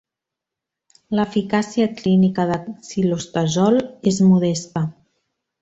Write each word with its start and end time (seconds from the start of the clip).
L'eficàcia 1.19 1.85
clínica 2.01 2.47
de 2.53 2.57
cilostazol 2.89 3.81
és 4.15 4.21
modesta. 4.31 4.87